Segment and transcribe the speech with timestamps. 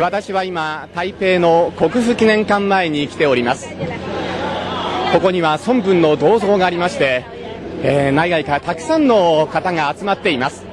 [0.00, 3.68] 私は今台北の国父記念館前に来ております。
[5.12, 7.24] ここには孫文の銅像がありまして、
[7.82, 10.64] えー内外からたくさんの方が集まっています。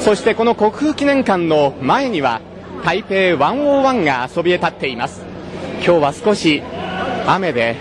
[0.00, 2.40] そしてこの国父記念館の前には
[2.84, 5.22] 台北101がそびえ立っています。
[5.84, 6.62] 今日は少し
[7.26, 7.76] 雨で、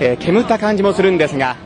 [0.00, 1.56] えー煙った感じもするんですが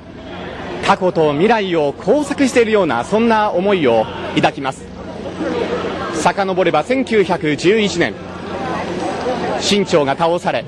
[0.86, 4.04] 過去と未来を交錯しているようなそんな思いを
[4.36, 4.84] 抱きます。
[6.14, 8.31] 遡れば1911年。
[9.62, 10.64] 清朝が倒され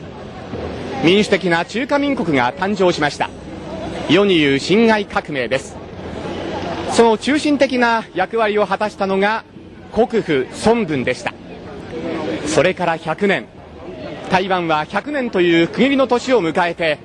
[1.04, 3.28] 民主的な中華民国が誕生しました。
[4.08, 5.76] 世に言う辛亥革命です。
[6.92, 9.44] その中心的な役割を果たしたのが
[9.92, 11.34] 国父孫文でした。
[12.46, 13.46] それから100年。
[14.30, 16.98] 台湾は100年という区切りの年を迎えて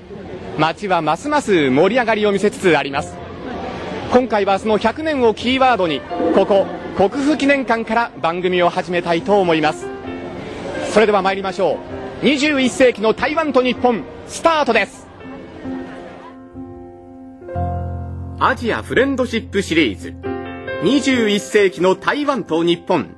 [0.57, 3.17] 街はますます盛り上がりを見せつつあります。
[4.13, 5.99] 今回はその100年をキーワードに
[6.35, 9.88] ここ国父記念館から番組を始めたいと思います。
[10.89, 11.77] それでは参りましょ
[12.21, 12.25] う。
[12.25, 15.07] 21世紀の台湾と日本スタートです。
[18.39, 20.15] アジアフレンドシップシリーズ。
[20.83, 23.15] 21世紀の台湾と日本。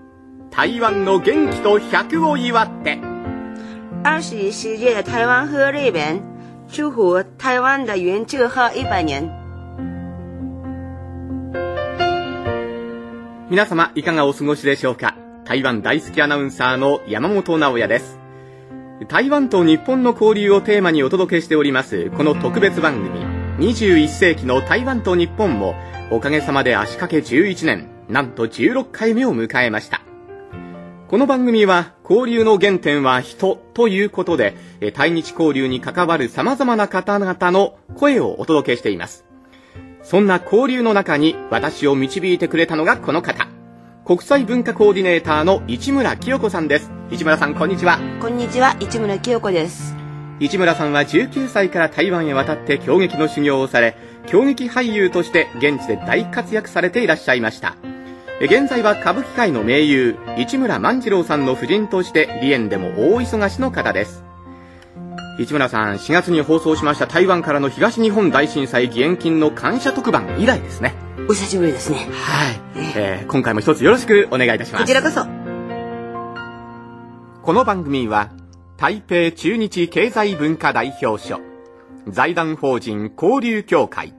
[0.52, 3.00] 台湾の元気と100を祝って。
[4.04, 6.22] 二十一世纪的台湾和日本，
[6.67, 9.30] 祝福台湾的元祝贺一百年。
[13.50, 15.16] 皆様いかがお過ごしでしょうか？
[15.52, 18.18] 台湾大好きアナウンサーの山本直也です。
[19.10, 23.20] 台湾と日本の交流をテーマにお届けしておりますこの特別番組
[23.60, 25.76] 21世紀の台湾と日本も
[26.10, 30.02] おかげさまで足掛け11年なんと16回目を迎えました。
[31.10, 34.56] この番組は交流の原点は人ということで
[34.94, 39.26] 対日交流に関わる様々な方々の声をお届けしています。
[40.02, 43.51] そんな交流の中に私を導いてくれたのがこの方。
[44.12, 46.92] 国際文化コーディネーターの市村清子さんです。
[47.12, 47.98] 市村さん、こんにちは。
[48.20, 49.95] こんにちは、市村清子です。
[50.42, 53.95] 市村さんは19歳から台湾へ渡って狂劇の修行をされ、
[54.28, 57.77] 狂劇俳優として現地で大活躍されていらっしゃいました。
[58.42, 64.26] え現在は歌舞伎界の名優、市村万次郎さんの夫人として、梨園でも大忙しの方です。
[65.39, 70.95] 市村さん、4月に放送しました台湾からの東日本大震災義援金の感謝特番以来ですね。
[71.31, 72.09] お久しぶりですね。
[72.11, 72.59] はい。
[72.97, 74.81] えー今回も一つよろしくお願いいたします。
[74.83, 75.21] こちらこそ。
[77.42, 78.31] この番組は、
[78.75, 81.39] 台北中日経済文化代表所、
[82.09, 84.14] 財団法人交流協会、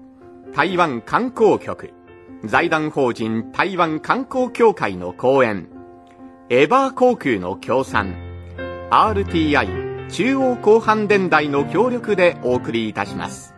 [0.54, 1.92] 台湾観光局、
[2.44, 5.68] 財団法人台湾観光協会の講演、
[6.48, 8.16] エバー航空の協賛、
[8.90, 13.54] RTI 中央広範電台の協力でお送りいたします。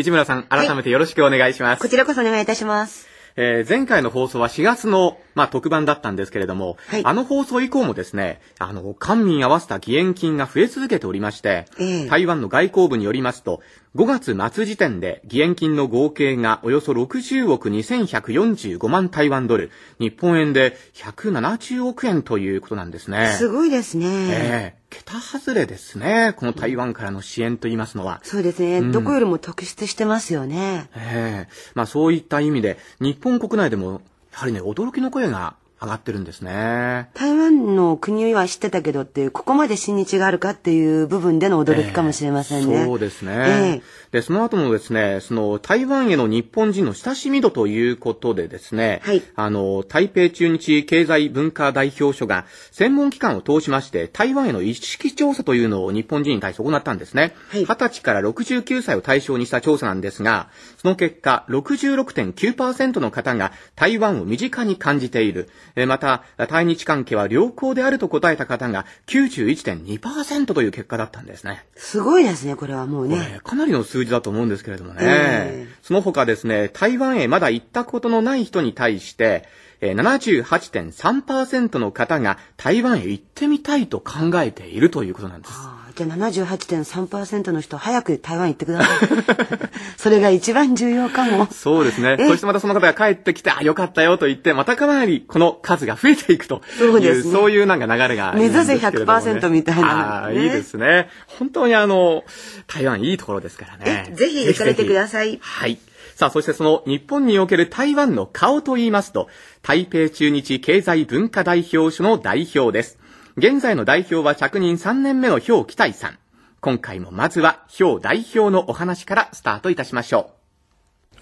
[0.00, 1.82] 市村さん、改めてよろしくお願いします。
[1.82, 3.06] こちらこそお願いいたします。
[3.36, 13.60] えー前回の放送は4月の、まあ、特番だったんですけれども、はいあの放送以降もですね、あの、官民合わせた義援金が増え続けておりまして、ええ台湾の外交部によりますと、
[13.94, 23.34] 5月末時点で義援金の合計がおよそ60億2145万台湾ドル、日本円で170億円ということなんですね。
[23.38, 24.06] すごいですね。
[24.06, 26.34] ええ桁外れですね。
[26.36, 28.20] この台湾からの支援と言いますのは。
[28.24, 30.90] そうですね、どこよりも特筆してますよね。
[30.94, 34.02] ええまあそういった意味で、日本国内でも、
[34.32, 37.08] やはりね、驚きの声が上がってるんですね。
[37.14, 42.84] 台湾の国は知ってたけどっていう、ここまで親日があるかっていう部分での驚きかもしれませんね。
[42.84, 43.32] そうですね。
[43.32, 57.34] ええで、その後のですね、その台湾への日本人の親しみ度ということでですね、はいあの、台北中日経済文化代表所が専門機関を通しまして、台湾への意識調査というのを日本人に対して行ったんですね。
[57.48, 65.50] はい20歳から69歳を対象にした調査なんですが、その結果、66.9%の方が台湾を身近に感じている。
[65.76, 71.66] えーまた、対日関係は良好であると答えた方が91.2%という結果だったんですね。
[71.76, 73.16] すごいですね、これはもうね。
[73.34, 75.00] えーかなりの数字だと思うんですけれどもね。
[75.02, 79.44] ええその他ですね、台湾へまだ行ったことのない人に対して、
[79.82, 85.52] えー78.3%の方が台湾へ行ってみたいと考えているということなんです。
[85.54, 89.08] ああじゃあ78.3%の人早く台湾行ってください。
[89.96, 91.46] それが一番重要かも。
[91.50, 92.16] そうですね。
[92.18, 92.28] え？
[92.28, 101.08] そしてまたその方が帰ってきて、あ、よかったよと言って、またかなりこの数が増えていくとそうですねそういうなんか流れがね、目指せ100%みたいなああ、ねいいですね。
[101.26, 102.24] 本当にあの、
[102.66, 104.08] 台湾いいところですからね。
[104.12, 104.14] え？
[104.14, 105.78] ぜひ行かれてくださいはい。
[106.14, 109.28] さあ、そしてその日本における台湾の顔と言いますと、
[109.62, 112.98] 台北中日経済文化代表所の代表です。
[113.40, 116.18] 現在の代表は着任3年目の氷期待さん。
[116.60, 120.32] 今回もまずは氷代表のお話からスタートいたしましょ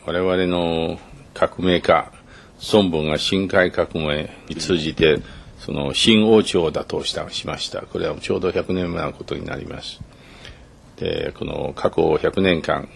[0.05, 0.99] う我々の
[1.33, 2.11] 革命家、
[2.73, 5.23] 孫文が新海革命に通じて、
[5.61, 7.83] その新王朝を打倒したしました。
[7.83, 10.01] これはちょうど100年前のことになります。
[10.97, 12.89] で、この過去100年間、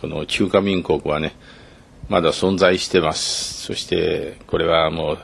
[0.00, 1.36] この中華民国はね、
[2.08, 3.62] まだ存在してます。
[3.66, 5.18] そして、これはもう、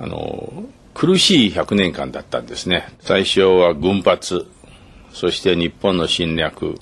[0.00, 0.64] あの、
[0.98, 2.88] 苦しい100年間だったんですね。
[2.98, 4.48] 最初は軍閥、
[5.12, 6.74] そして日本の侵略、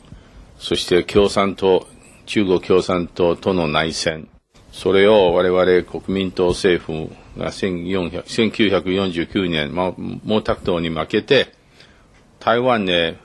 [0.59, 1.87] そして共産党、
[2.25, 4.27] 中国共産党との内戦。
[4.73, 9.75] それを我々国民党政府が1949年、
[10.27, 11.53] 毛沢東に負けて、
[12.41, 13.19] 台湾で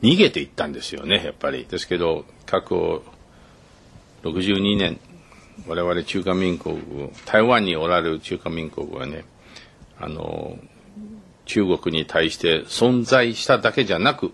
[0.00, 1.66] 逃げていったんですよね、やっぱり。
[1.68, 3.02] ですけど、過去
[4.22, 4.98] 62年、
[5.66, 6.80] 我々中華民国、
[7.26, 9.26] 台湾におられる中華民国はね、
[10.00, 10.58] あの、
[11.44, 14.32] 中国に対して存在しただけじゃなく、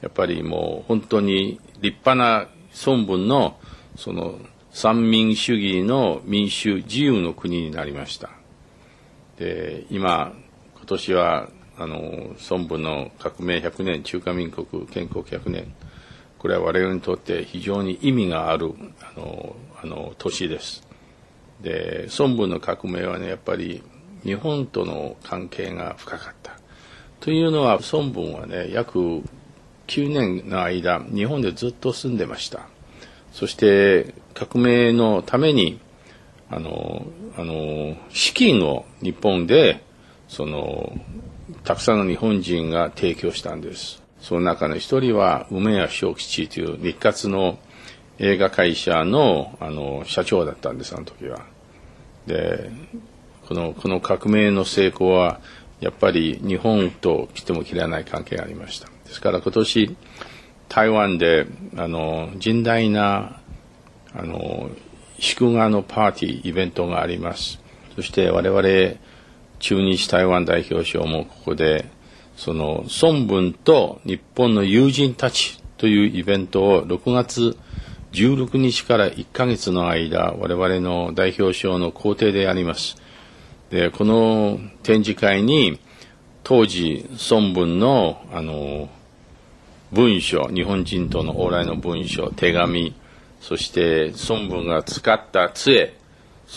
[0.00, 2.48] やっぱりもう本当に立派な
[2.86, 3.58] 孫文の
[3.96, 4.38] その
[4.70, 8.30] 三民主義の民主自由の国になりました。
[9.36, 10.32] で、今、
[10.76, 15.74] 今年は、あの、孫文の革命100年、中華民国建国100年、
[16.38, 20.86] これは我々にとって非常に意味がある、あの、あの、年です。
[21.60, 23.82] で、孫文の革命はね、やっぱり
[24.24, 26.52] 日本との関係が深かった。
[27.20, 28.98] というのは、孫文はね、約
[29.86, 32.68] 9年の間、日本でずっと住んでました。
[33.32, 35.80] そして、革命のために、
[36.48, 37.06] あの、
[37.36, 39.82] あの、資金を日本で、
[40.28, 40.92] その、
[41.64, 44.02] たくさんの日本人が提供したんです。
[44.20, 47.58] その中の一人は、梅谷正吉という日活の
[48.18, 51.44] 映画会社の、あの、社長だったんです、あの時は。
[52.26, 52.70] で、
[53.50, 55.40] この、この革命の成功は、
[55.80, 58.86] やっぱり日本と切っても切らない関係がありました。
[58.86, 59.96] ですから今年、
[60.68, 63.40] 台湾で、あの、甚大な、
[64.14, 64.70] あの、
[65.18, 67.58] 祝賀のパーティー、イベントがあります。
[67.96, 68.62] そして我々、
[69.58, 71.86] 中日台湾代表賞もここで、
[72.36, 77.58] その、孫文と日本の友人たちというイベントを6月
[78.12, 82.99] 16日から1ヶ月の間、我々の代表賞の工程でやります。
[83.70, 85.78] で、この展示会に、
[86.42, 88.88] 当時、孫文の、あの、
[89.92, 92.94] 文書、日本人との往来の文書、手紙、
[93.40, 95.94] そして孫文が使った杖、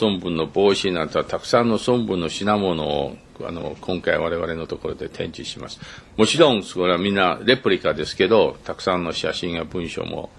[0.01, 5.79] 孫文の帽子などたくさんの孫文の品物をあの今回我々のところで展示します。
[6.17, 10.29] もちろんそれはみんなレプリカですけど、たくさんの写真や文書も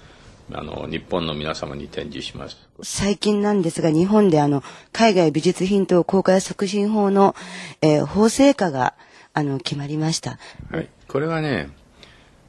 [0.52, 2.56] あの日本の皆様に展示します。
[2.82, 4.62] 最近なんですが、日本であの
[4.92, 7.34] 海外美術品等公開促進法の、
[7.80, 8.94] えー、法制化が
[9.32, 10.38] あの決まりました。
[10.70, 11.70] はい、これはね、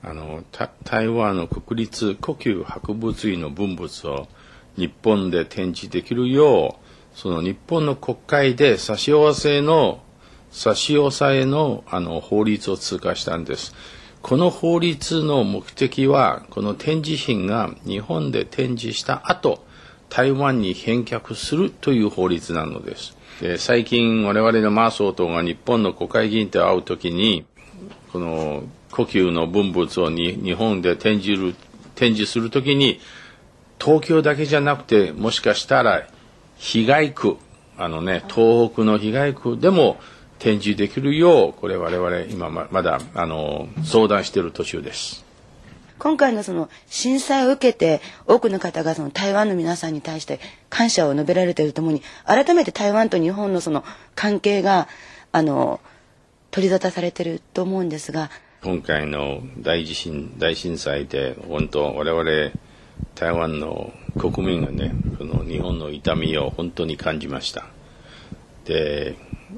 [0.03, 0.43] あの
[0.83, 4.27] 台湾の国立故宮博物院の文物を
[4.75, 10.03] 日本で展示できるようその日本の国会で差し押さえの
[10.51, 13.73] 差し押さえのあの法律を通過したんです。
[14.25, 19.63] この法律の目的は、この展示品が日本で展示した後、
[20.09, 23.15] 台湾に返却するという法律なのです。
[23.39, 27.45] で最近我々のマー総統が日本の国会議員と会うときに、
[28.11, 31.53] この故宮の文物をに日本で展示る
[31.93, 32.99] 展示するときに
[33.79, 36.07] 東京だけじゃなくてもしかしたら
[36.57, 37.37] 被害区
[37.77, 39.97] あのね東北の被害区でも
[40.39, 45.25] 展示できるようこれ我々今ままだあの相談している途中です。
[45.97, 50.39] 今回のその震災を受けて多くの方がその台湾の皆さんに対して
[50.69, 54.89] 感謝を述べられているとともに改めて台湾と日本のその関係が
[55.31, 55.79] あの
[56.51, 58.29] 取り沙汰されていると思うんですが
[58.61, 62.51] 今回の大地震大震災で本当我々
[63.15, 67.65] 台湾の国民がねこの日本の痛みを本当に感じました
[68.65, 69.15] で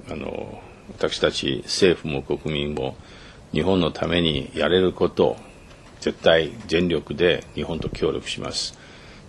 [0.10, 2.96] あの私たち政府も国民も
[3.52, 5.38] 日本のためにやれることを
[6.00, 8.78] 絶対全力で日本と協力します。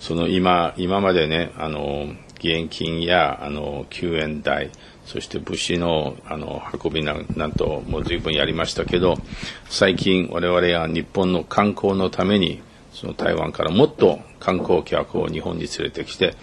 [0.00, 4.70] その今今までねあの義援金やあの救援代
[5.04, 9.16] そして物資のあの運びなんなんともう随分やりましたけど
[9.68, 12.62] 最近我々は日本の観光のために
[12.92, 16.34] その台湾からもっと観光客を日本に連れてきて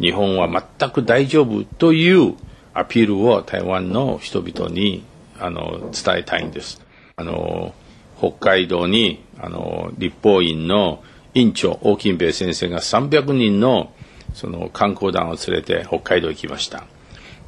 [0.00, 0.48] 日本は
[0.78, 2.36] 全く大丈夫という
[2.74, 5.04] アピールを台湾の人々に
[5.38, 6.80] あの伝えたいんです。
[7.16, 7.74] あの
[8.18, 11.02] 北海道にあの立法院の
[11.34, 13.92] 院長王金兵衛先生が300人の
[14.34, 16.84] その観光団を連れて北海道行きました。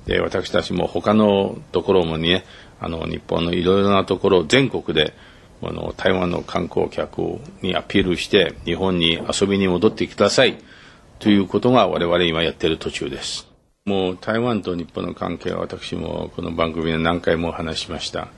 [0.06, 2.44] で、私たちも他のところもね、
[2.80, 5.14] あの、日本のいろいろなところ、全国で、
[5.62, 10.58] あの、台湾の観光客にアピールして、日本に遊びに戻ってください。
[11.20, 13.53] ということが我々今やってる途中です。
[13.86, 18.28] もう台湾と日本の関係は私もこの番組で何回も話しました。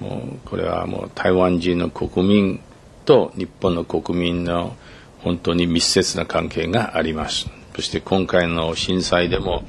[0.00, 2.60] もうこれはもう台湾人の国民
[3.04, 4.74] と日本の国民の
[5.20, 7.48] 本当に密接な関係があります。
[7.76, 9.62] そして今回の震災でも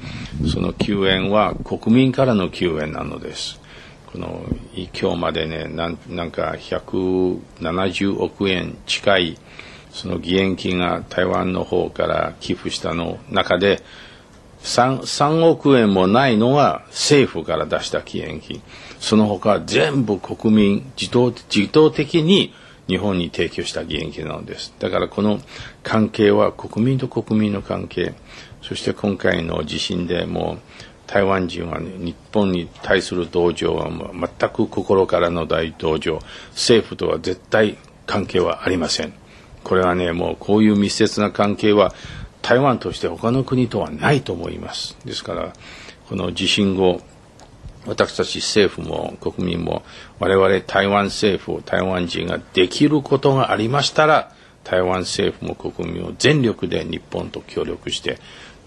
[0.52, 3.60] その救援は国民からの救援なのです。
[4.10, 4.42] この
[4.74, 9.38] 今日までねなんなんか170億円近い
[9.92, 13.84] その義援金が台湾の方から寄付したの中で
[14.62, 18.62] 3, 3億円もないのが政府から出した義援金
[19.00, 22.54] その他全部国民自動自動的に
[22.88, 24.74] 日本に提供した義援金なのです。
[24.78, 25.40] だからこの
[25.82, 28.14] 関係は国民と国民の関係。
[28.60, 30.58] そして今回の地震でもう
[31.06, 36.20] 台湾人は、ね、日本に対する同情は全く心からの大同情。
[36.50, 39.12] 政府とは絶対関係はありません。
[39.64, 41.94] これはねもうこういう密接な関係は
[42.42, 45.52] 台湾として他の国とはないと思いますですから
[46.08, 47.00] この地震後
[47.86, 49.82] 私たち政府も国民も
[50.18, 54.32] 我々台湾政府台湾人ができることがありましたら
[54.64, 58.18] 台湾政府も国民を全力で日本と協力して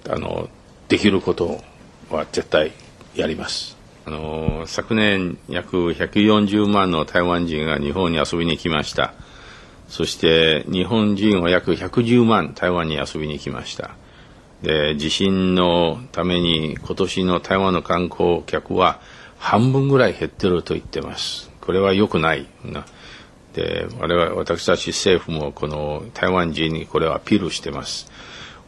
[0.10, 0.50] あの
[0.90, 1.62] できること
[2.10, 2.74] は絶対
[3.16, 3.76] やります。
[4.06, 9.14] あの昨年約140万の台湾人が日本に遊びに来ました。
[9.88, 13.96] そして日本人は約110万台湾に遊びに来ました。
[14.62, 19.00] で地震のために今年の台湾の観光客は
[19.38, 21.52] 半分ぐらい減ってると言ってます。
[21.62, 22.86] これは良くないな。
[23.54, 28.12] で我々私たち政府もこの台湾人にこれをアピールしてます。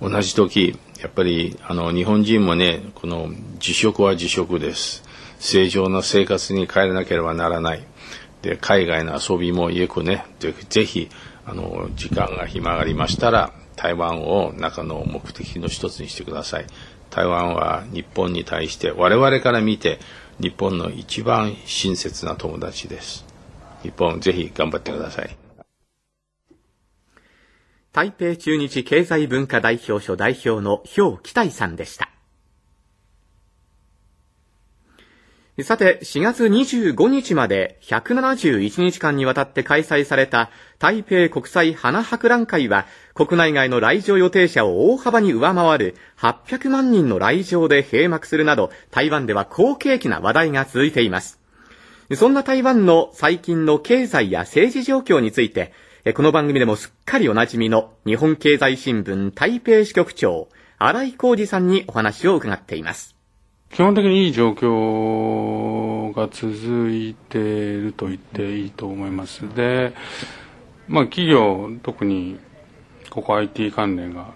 [0.01, 5.03] 同じ時やっぱりあの日本人もねこの自食は自食です
[5.39, 7.83] 正常な生活に帰らなければならない
[8.47, 10.23] で海外の遊びもよくね。
[10.39, 11.09] ぜひ
[11.45, 16.65] あの時間が暇がありましたら台湾を中の目的の一つにしてください。
[17.09, 19.99] 台湾は日本に対して我々から見て
[20.39, 23.25] 日本の一番親切な友達です。
[23.83, 25.35] 日本ぜひ頑張ってください。
[27.91, 32.16] 台北中日経済文化代表所代表の氷喜大さんでした。
[35.63, 42.85] さて、4月25日まで171日間にわたって開催された台北国際花博覧会は
[43.15, 51.39] 国内外の来場予定者を大幅に上回る800万人の来場で閉幕するなど台湾では好景気な話題が続いています。
[52.13, 55.73] そんな台湾の最近の経済や政治状況について
[56.13, 63.16] この番組でもすっかりおなじみの日本経済新聞台北支局長、荒井浩二さんにお話を伺っています。
[63.71, 69.41] 基本的にいい状況が続いていると言っていいと思います。
[69.55, 69.93] で、
[70.87, 72.39] まあ企業、特に
[73.09, 74.33] ここ IT 関連が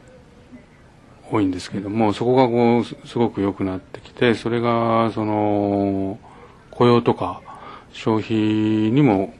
[1.31, 6.19] 多いんですけども、そこがこう、すごく良くなってきて、それが、その、
[6.69, 7.41] 雇用とか
[7.93, 9.33] 消費にも、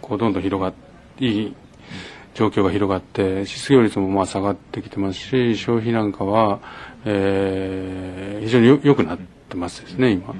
[0.00, 0.78] こう、どんどん広がって、
[1.20, 1.54] いい
[2.38, 6.60] 状況が広がって失業率もまあ下がってきてますし消費なんかは、
[7.04, 10.34] えー、非常に良くなってますですね今、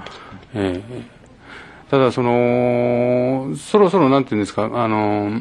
[0.54, 5.40] えー、ただそのそろそろなんていうんですかあの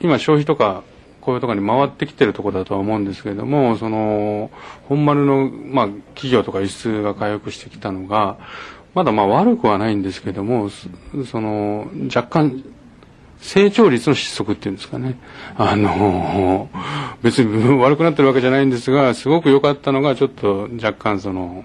[0.00, 0.82] 今消費とか
[1.20, 4.50] 雇用とかに回ってきてるところだとは思うんですけれどもその
[4.88, 8.38] 本丸の、まあ、企業とか輸出が回復してきたのが
[8.94, 12.64] まだまあ悪くはないんですけれどもその若干
[13.40, 15.18] 成長率の失速っていうんですかね。
[15.56, 16.68] あの、
[17.22, 21.64] 別に 悪くなってるわけじゃないんですが、すごく良かったのが、ちょっと若干その、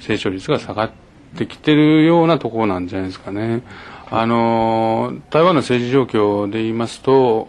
[0.00, 0.90] 成長率が下がっ
[1.36, 3.62] てきてるようなところなんじゃないですかね。
[4.10, 7.48] あの、台湾の政治状況で言いますと、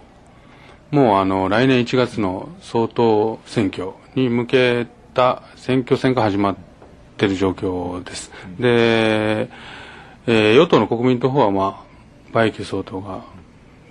[0.92, 6.56] もうあの、来年1月の総統選挙に向けた選挙戦が始まっ
[7.18, 8.32] てる状況です。
[8.60, 9.50] で、
[10.28, 11.92] えー、与党の国民党はまあ、
[12.34, 13.22] バイキュ総統が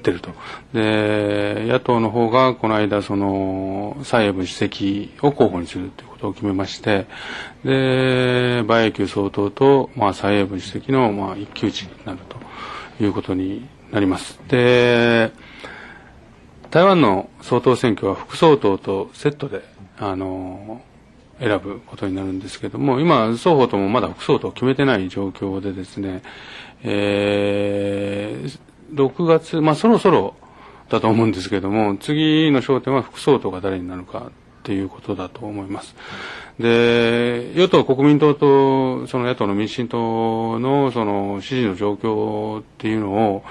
[0.01, 0.31] ってると。
[0.73, 7.07] で、野党の方がこの間、その、蔡英文主席を候補にするということを決めまして、
[7.65, 12.19] で、馬英九総統と、まあ、蔡英文主席の、まあ、一騎打ちになる
[12.99, 14.41] ということになります。
[14.49, 15.33] で、
[16.71, 19.63] 台湾の総統選挙は副総統とセットで、
[19.99, 20.81] あの、
[21.41, 26.23] 選ぶことになるんですけども、今、双方ともまだ副総統を決めてない状況でですね、
[26.83, 28.61] えー、
[28.93, 30.35] 6月、まあそろそろ
[30.89, 35.95] だと思うんですけれども、次の焦点は副総統が誰になるかっていうことだと思います。
[36.59, 43.45] で、与党国民党とその野党の民進党のその支持の状況っていうのを、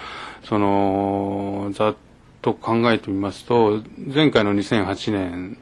[0.43, 1.95] その、ざっ
[2.41, 3.81] と考えてみますと、
[4.13, 5.57] 前回の2008年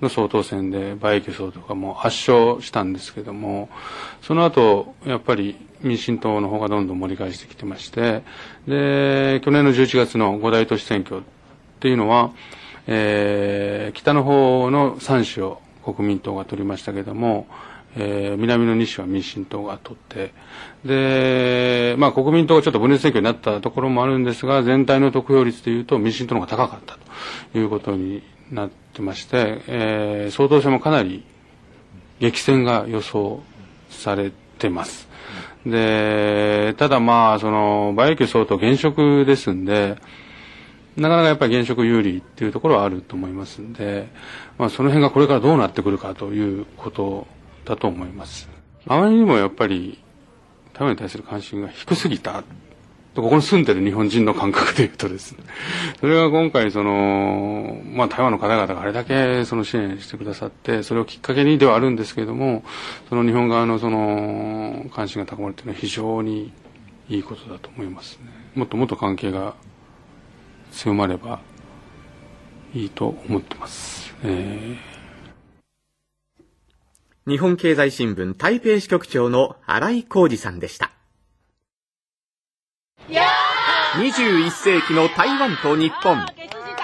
[0.00, 3.68] の総統選で馬英九総統がもう圧勝したんですけども、
[4.22, 8.22] その後、やっぱり民進党の方がどんどん盛り返してきてまして、
[8.66, 11.22] で、去年の11月の五大都市選挙っ
[11.80, 12.32] ていうのは、
[12.86, 17.46] えー、北の方の3市を国民党が取りましたけども、
[17.98, 20.32] えー、南の2市は民進党が取って、
[20.84, 26.98] で、まあ国民党がちょっと分裂選挙になったところもあるんですが、全体の得票率でいうと民進党の方が高かった
[27.52, 31.24] ということになってまして、えー、総統選もかなり
[32.20, 33.42] 激戦が予想
[33.90, 35.08] されてます。
[35.64, 39.96] で、ただまあ、その、馬英九総統現職ですんで、
[40.96, 44.08] なかなかやっぱり現職有利っていうところはあると思いますんで、
[44.58, 47.26] まあその辺がこれからどうなってくるかということ
[47.66, 48.48] だと思います。
[48.86, 49.98] あまりにもやっぱり
[50.72, 52.44] 台湾に対する関心が低すぎた。
[53.22, 55.38] ここに住んでる日本人の感覚で言うとですね、
[56.00, 62.64] それが今回その、まあ台湾の方々があれだけその支援してくださって、それをきっかけにではあるんですけれども、
[63.08, 66.52] その日本側のその関心が高まるというのは非常に
[67.08, 68.30] いいことだと思いますね。
[68.54, 69.54] もっともっと関係が
[70.72, 71.40] 強まれば
[72.74, 74.14] いいと思ってます。
[74.22, 74.96] えー
[77.28, 80.95] 日本経済新聞台北支局長の新井浩二さんでした。
[83.96, 86.18] 21世紀の台湾と日本。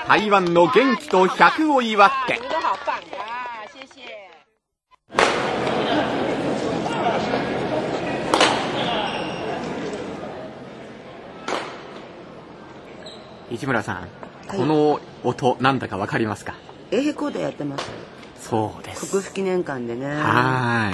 [0.08, 2.40] 台湾の元気と100を祝って。
[13.54, 14.02] 市村さん、は
[14.54, 16.54] い、この音なんだかわかりますか？
[16.90, 17.90] エーヘコードやってます。
[18.40, 19.10] そうです。
[19.10, 20.06] 国府記念館でね。
[20.06, 20.92] は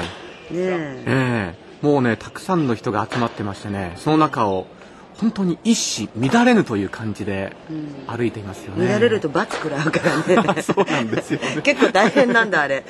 [0.50, 0.54] い。
[0.54, 1.04] ねえ。
[1.06, 1.86] ええ。
[1.86, 4.66] もうねたくさんの人が集まってましてねその中を
[5.20, 7.52] 本当に一糸乱れぬという感じで
[8.06, 10.16] 歩いていますよね、うん、乱れると罰食らうから
[10.54, 10.62] ね。
[10.62, 12.84] そうなんですよ、ね、結構大変なんだあれ。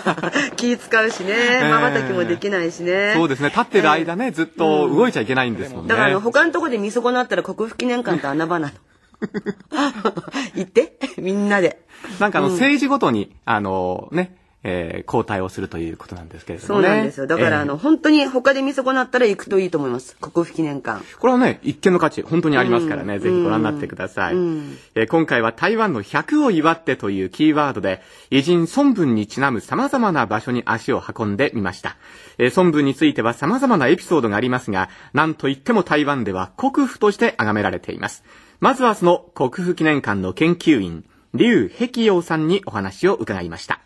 [0.56, 1.60] 気使うしね。
[1.70, 3.14] まばたきもできないしね。
[3.14, 3.48] そうですね。
[3.48, 8.74] 立ってる間ね、えー、ずっと動いちゃいけないんですもんね、だからあの他のところで見損なったら国府記念館って穴場なの。
[10.54, 11.80] 行ってみんなで。
[12.18, 16.86] なんかあの、政治ごとに、あの、ね、えー、交代をするということなんですけれどもね。
[16.86, 17.26] そうなんですよ。
[17.26, 20.16] だから、えー、あの、本当に他で見損なったら行くといいと思います。
[20.20, 21.02] 国府記念館。
[21.18, 31.96] これはね、一見の価値、本当にありますからね、うん、ぜひご覧になってください、うんえー、今回は台湾の100を祝ってというキーワードで、偉人孫文にちなむ様々な場所に足を運んでみました。
[32.36, 38.24] えー、孫文については様々なエピソードがありますが、なんといっても台湾では国府として崇められています。
[38.60, 43.80] まずはその国府記念館の研究員、劉碧陽さんにお話を伺いました。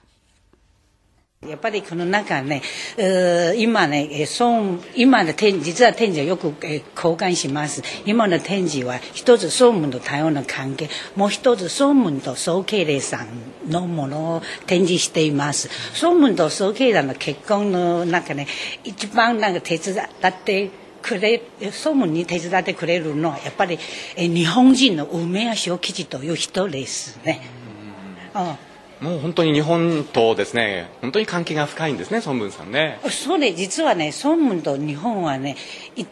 [1.48, 2.62] やっぱりこの中ね、
[3.56, 4.26] 今ね、
[4.94, 6.54] 今の展実は展示はよく
[6.94, 7.82] 交換します。
[8.06, 15.68] 今の展示は一つ総務と台湾の関係、もう一つ総務と総経理さんのものを展示しています。
[15.92, 18.46] 総務と総経理さんの結婚の中ね、
[18.84, 20.70] 一番なんか手伝って
[21.02, 23.78] くれ、総務に手伝ってくれるのは、やっぱり、
[24.16, 27.40] え日本人の梅谷小吉という人ですね。
[28.34, 28.73] うん
[29.04, 32.98] もう本当に日本とですね、本当に関係が深いんですね、孫文さんね。
[33.10, 35.56] そうね、実はね、孫文と日本はね、
[35.94, 36.08] 行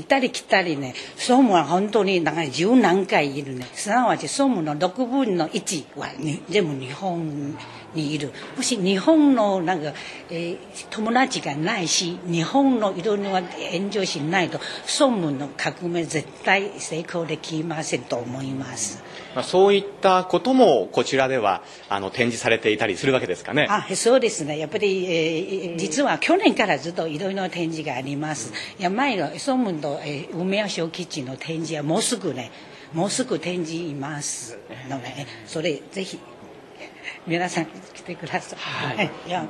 [0.00, 0.94] ったり来たりね、
[1.28, 3.68] 孫文は本当になんか十何回いるね。
[3.72, 7.56] すなわち孫文の6分の1は、ね、全部日本
[7.94, 8.32] にいる。
[8.56, 9.92] もし日本のなんか、
[10.28, 14.58] えー、友達がないし、日本のいろいろな援助しないと、
[14.98, 19.04] 孫文の革命絶対成功できませんと思います。
[19.34, 23.66] まあ、そういったこともこちらではあの展示されていたりするわけですかね。
[23.68, 24.58] あそうですね。
[24.58, 28.52] やっぱり、えー、実は去年からずっといろいろな展示があります。
[28.78, 32.50] いや前のソムと、えー、梅屋小吉の展示はもうすぐね、
[32.92, 36.18] もうすぐ展示いますので、それぜひ
[37.26, 38.58] 皆さん来てください。
[38.96, 39.46] はい、いや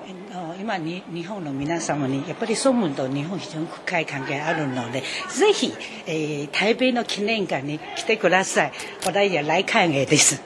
[0.60, 5.72] 今に日本の皆様にやっぱりソムと日本非常に深い関係あるのでぜひ、
[6.06, 8.72] えー、台北の記念館に来てください。
[9.06, 10.42] 私は来歓迎です。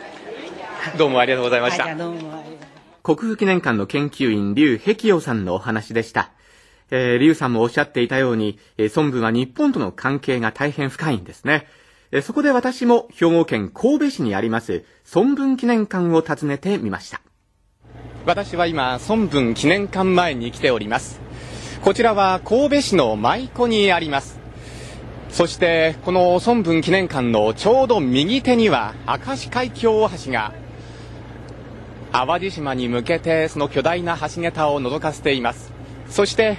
[0.96, 1.84] どうもありがとうございました。
[1.84, 2.44] はい、どうも
[3.02, 6.30] 国府記念館の研究員、劉碧陽さんのお話でした。
[6.90, 11.66] えー、劉さんもおっしゃっていたように、えー、孫文は日本との関係が大変深いんですね。
[12.22, 17.20] そこで私も兵庫県神戸市にあります孫文記念館を訪ねてみました。
[18.24, 21.20] 私は今孫文記念館前に来ております。
[21.82, 24.40] こちらは神戸市の舞子にあります。
[25.30, 30.52] そしてこの孫文記念館のちょうど右手には明石海峡大橋が
[32.12, 35.72] 淡路島に向けてその巨大な橋桁を覗かせています。
[36.08, 36.56] そして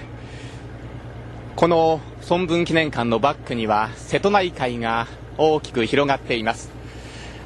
[1.55, 5.07] この孫文記念館のバックには瀬戸内海が
[5.38, 6.71] 大きく広がっています。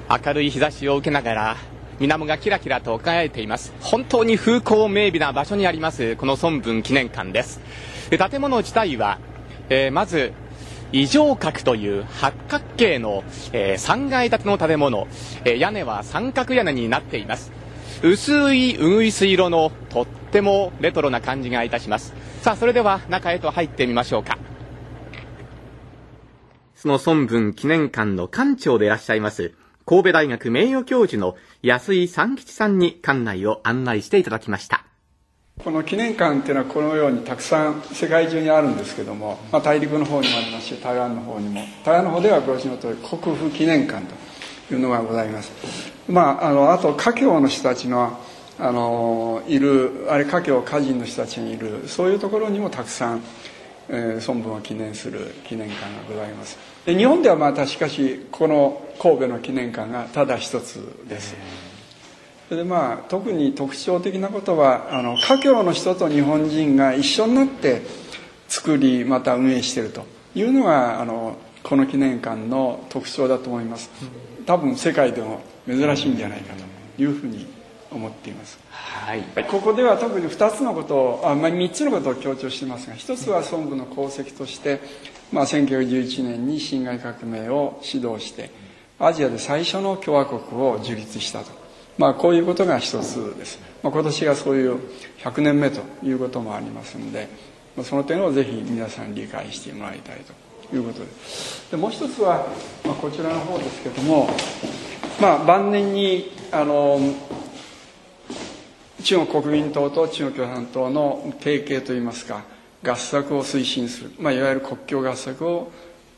[0.09, 1.57] 明るい日差しを受けながら
[1.99, 3.73] 水面がキラキラと輝いています。
[3.79, 7.61] 本当に風光明媚な場所にありますこの孫文記念館です。
[8.09, 9.19] 建物自体は、
[9.69, 10.33] えー、まず
[10.91, 13.23] 異常角という八角形の、
[13.53, 15.07] えー、3階建ての建物、
[15.45, 17.51] えー、屋根は三角屋根になっています。
[18.03, 22.13] 薄いうぐいす色のとってもレトロな感じがいたします。
[22.41, 24.37] さあそれでは中へと入ってみましょうか。
[26.81, 29.53] その孫文記念館の館長でいらっしゃいます
[29.85, 34.83] 神戸大学名誉教授の安井三吉さんに館内を案内していただきました。
[35.63, 44.03] この記念館っていうのはこのようにたくさん世界中にあるんですけども、まあ、大陸の方にもありますし台湾の方にも台湾の方ではご存知の通り国府記念館
[44.67, 45.51] というのがございます。
[46.09, 48.19] まああのあと華僑の人たちの
[48.57, 53.21] あのいるあれ華僑歌人の人たちにいるそういうところにもたくさん、
[53.89, 56.70] えー、孫文を記念する記念館がございます。
[56.85, 61.35] で日本ではまたしかしこの神戸の記念館がただ一つです。
[62.49, 67.81] それでまあ特に特徴的なことはあの華僑の人と日本人が一緒になって
[68.47, 73.89] 作りまた運営しているというのがあのこの記念館の特徴だと思います。
[74.45, 77.45] 多分世界でも珍しいんじゃないかというふうに
[77.91, 84.79] 思っています、はい、ここでは特に2つのことをあ、まあ、3つのことを強調していますが1つは孫武の功績として、
[85.31, 88.49] まあ、1911年に辛亥革命を指導して
[88.99, 91.51] アジアで最初の共和国を樹立したと、
[91.97, 94.79] まあ、こういうことが一つです、まあ、今年がそういう
[95.19, 97.27] 100年目ということもありますので
[97.83, 100.19] その点をぜひ皆さん理解してもらいたい
[100.69, 101.05] ということで。
[101.71, 102.45] でもう一つは、
[102.85, 104.29] まあ、こちらの方ですけども、
[105.21, 106.99] まあ、晩年にあの
[109.03, 112.43] 中国国民党と中国共産党の提携といいますか
[112.83, 115.71] 合作を推進する、まあ、いわゆる国境合作を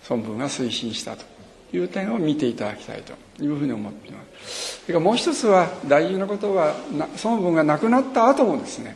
[0.09, 1.25] 孫文が推進したと
[1.73, 4.81] いう点を見ていただきたいというふうに思っています。
[4.81, 6.75] それかもう一つは大事なことは
[7.23, 8.95] 孫文が亡くなった後もですね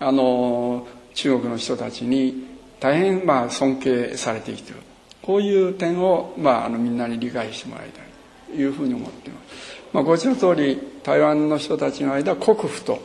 [0.00, 2.46] あの中国の人たちに
[2.80, 4.88] 大変まあ尊敬されてきている。
[5.28, 8.04] こういう点を、まあ、あのみんなに理解してもらいたい
[8.50, 12.98] というふうに思っています、まあ、ご存知の通り台湾の人たちの間国府と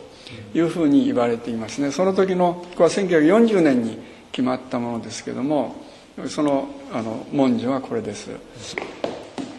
[0.54, 1.92] いうふうに言われていますね。
[1.92, 3.98] その時のこれは1940年に
[4.32, 5.76] 決まったものですけども
[6.28, 8.30] そのあの文書はこれです。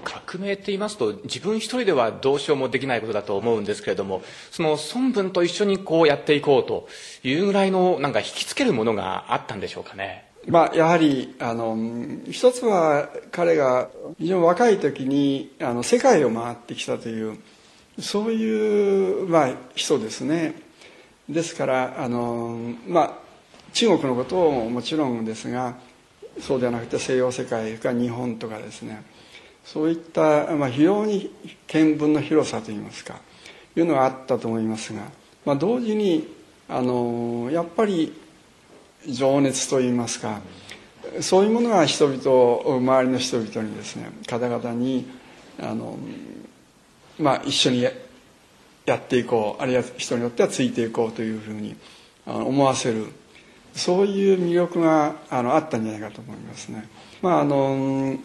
[0.04, 6.88] 革命って言いますと自分一人ではどうしようもできないことだと思うんですけれどもその孫文と一緒にこうやっていこうと
[7.22, 10.28] いうぐらいのなんか引きつけるものがあったんでしょうかね。
[10.46, 11.76] まあ、やはりあの
[12.30, 17.38] 一つは彼が非常に若い時にあの世界を回ってきたという
[17.98, 20.54] そういう、まあ、人ですね
[21.28, 23.12] ですからあの、まあ、
[23.72, 25.74] 中国のことももちろんですが
[26.40, 29.02] そうではなくて西洋世界か日本とかですね。
[29.64, 31.30] そういった、まあ、非常に
[31.66, 33.20] 見聞の広さといいますか
[33.76, 35.00] いうのがあったと思いますが、
[35.44, 36.28] まあ、同時に
[36.68, 38.12] あのやっぱり
[39.08, 40.40] 情熱といいますか
[41.20, 45.06] そういうものが人々周りの人々にですね方々に
[45.60, 45.98] あの、
[47.18, 47.86] まあ、一緒に
[48.86, 51.76] やっていこうあるいは人によってはついていこうというふうに
[52.26, 53.06] 思わせる
[53.74, 56.88] そういう魅力があのあったんじゃないかと思いますね。
[57.22, 58.16] まああの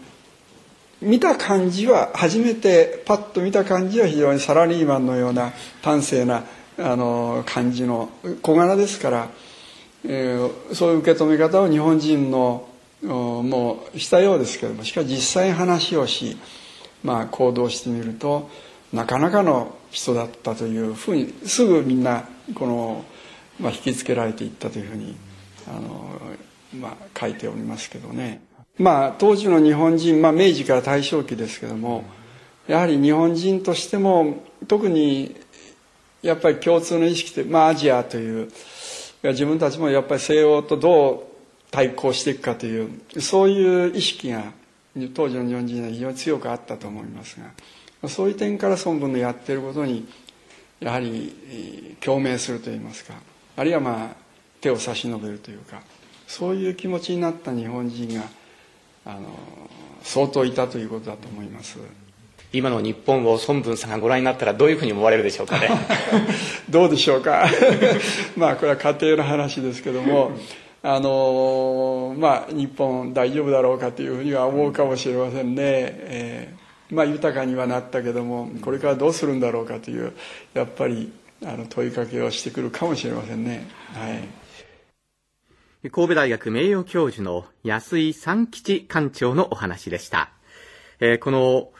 [1.02, 6.43] 見た感じは初めてパッと見た感じは非常にサラリーマンのような端正な
[6.78, 8.10] あの感じの
[8.41, 9.30] 小柄ですから、
[10.04, 12.67] えー、そういう受け止め方を日本人の
[13.02, 16.38] もうしたようですけどもしかし実際話をし、
[17.04, 18.50] まあ、行動してみると
[18.93, 23.06] なかなかの人だったというふうにすぐみんなこの、
[23.60, 25.15] まあ、引きつけられていったというふうに
[25.67, 26.19] あの、
[26.80, 28.41] まあ、書いておりますけどね。
[28.78, 32.06] まあ、当時の日本人、まあ、明治から大正期ですけども
[32.65, 35.36] やはり日本人としても特に
[36.21, 38.49] やっぱり共通の意識って、まあ、アジアという
[39.23, 41.23] 自分たちもやっぱり西欧とどう
[41.71, 44.54] 対抗していくかというそういう意識が
[45.13, 47.47] 当時の日本人は非常に強くあったと思いますが
[48.07, 50.07] そういう点から孫文のやってることに
[50.79, 53.13] やはり共鳴するといいますか
[53.57, 54.15] あるいはまあ
[54.62, 55.81] 手を差し伸べるというか
[56.27, 58.23] そういう気持ちになった日本人が
[59.05, 59.21] あの
[60.03, 61.79] 相当いたということだと思います。
[62.51, 65.69] 今の日本を孫文さんがご覧になったらどういうふうに思われるでしょうかね。
[66.69, 67.47] どうでしょうか。
[68.35, 70.31] まあこれは家庭の話ですけども
[70.81, 80.13] あのまあ日本大丈夫だろうかというふうには思うかもしれませんね、えー、まあ豊かにはなったけどもこれからどうするんだろうかという
[80.54, 81.12] やっぱり
[81.45, 83.67] あの問いかけをしてくるかもしれませんね。
[83.93, 85.89] はい。
[85.91, 90.32] 神戸大学名誉教授の安井三吉館長のお話でした。
[90.99, 91.71] えー、この、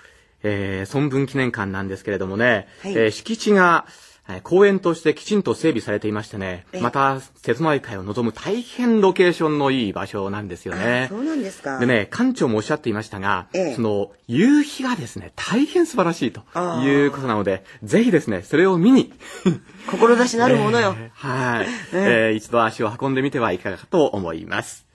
[0.44, 2.92] えー、孫文記念館なんですけれどもね、はい。
[2.94, 4.09] えー敷地が、えー
[4.44, 11.08] 公園としてきちんと整備されていましてね、えまた、瀬戸内海を望む大変ロケーションのいい場所なんですよね。
[11.10, 11.80] そうなんですか。
[11.80, 16.42] でね、館長もおっしゃっていましたが、ええその、夕日がですね、大変素晴らしいと
[16.82, 19.12] いうことなので、ぜひですね、それを見に、
[19.90, 20.96] 志なるものよ。
[21.00, 24.86] えーはい、 えー一度足を運んでみてはいかがかと思います。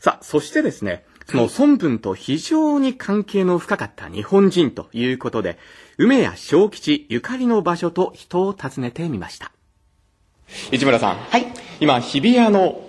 [0.00, 5.58] さあ、そしてですね、その孫文と非常に関係の深かった日本人ということで、
[5.98, 9.52] 梅屋小吉ゆかりの場所と人を訪ねてみました。
[10.70, 11.16] 市村さん。
[11.16, 11.46] はい。
[11.80, 12.80] 今、日比谷の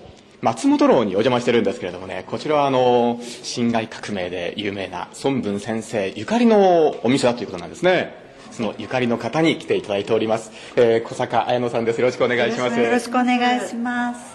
[0.42, 8.22] 松本楼にお邪魔してるんですけれどもね、こちらはあの、辛亥革命で有名な孫文先生ゆかりのお店だということなんですね。
[8.52, 10.52] そのゆかりの方に来ていただいております。
[10.76, 12.00] えー小坂彩乃さんです。
[12.00, 12.80] よろしくお願いします。
[12.80, 14.33] よろしくお願いします。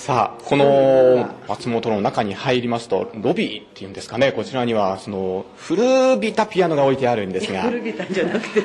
[0.00, 8.62] さあ、この松本の中に入りますと、ロビーっていうんですかね、こちらには、その、古びたピアノが置いてあるんですが、古びたんじゃなくて、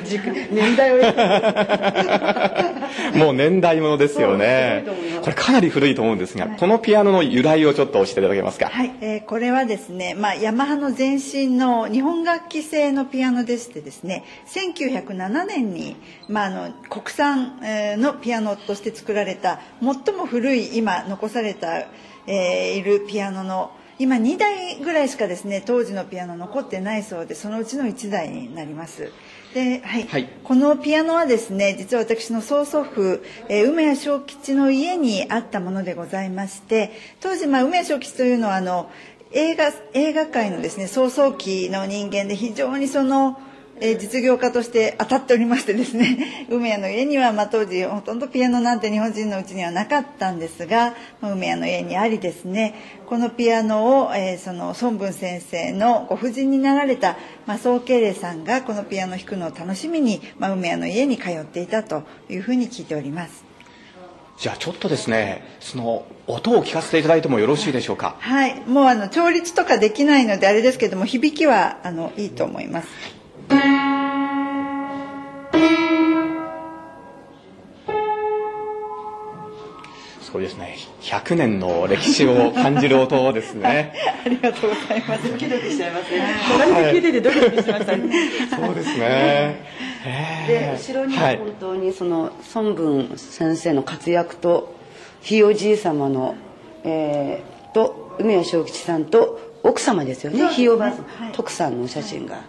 [0.50, 0.96] 年代を。
[3.18, 4.86] もう年代物ですよね。
[5.20, 8.70] これかなり古いと思うんですが、このピアノの由来をちょっと教えていただけますか？
[8.70, 15.96] はい、えーこれはですね、まあ、ヤマハの前身の日本楽器製のピアノでしてですね、1907年に、
[16.28, 21.86] まあ、あの国産えーのピアノとして作られた最も古い今残された、
[22.26, 29.10] えーいるピアノの今2台ぐらいしかですね当時のピアノ残ってないそうでそのうちの1台になります。
[29.54, 38.90] ではいはいこのピアノはですね実は私の曽祖父、えー梅谷正吉の家にあったものでございまして当時、まあ、梅谷正吉というのはあの
[39.32, 43.38] 映画映画界のですね早々期の人間で非常にその、
[43.80, 52.74] えー実業家として当たっておりましてですね 梅谷の家には、まあ、当時ほとんどピアノなんて日本人のうちにはなかったんですが、まあ梅谷の家にありですね
[53.06, 63.44] このピアノを、えーその孫文先生のご婦人になられた、まあ、宋慶齢さんがこのピアノを弾くのを楽しみに、まあ、梅谷の家に通っていたというふうに聞いております。
[64.38, 68.16] じゃあちょっとですね、その、音を聞かせていただいてもよろしいでしょうか？
[68.18, 72.88] はい、もうあの調律とかできないのであれですけども響きはあのいいと思います。
[80.20, 80.76] すごいですね。
[81.02, 83.94] 100年の歴史を感じる音ですね。
[84.26, 85.30] ありがとうございます。
[85.30, 86.24] ドキドキしちゃいますね。
[86.58, 88.10] 隣で聞いててドキドキしましたね。
[88.50, 89.76] そうですね。
[90.46, 94.74] で後ろにははい本当にその孫文先生の活躍と
[95.20, 96.36] ひいおじい様の、
[96.84, 102.40] えー、と梅谷正吉さんと奥様ですよねひいおばあさん、徳さんのお写真が